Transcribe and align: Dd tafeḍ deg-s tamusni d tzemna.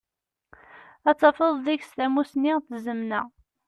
Dd 1.03 1.17
tafeḍ 1.19 1.53
deg-s 1.65 1.91
tamusni 1.97 2.53
d 2.59 2.63
tzemna. 2.67 3.21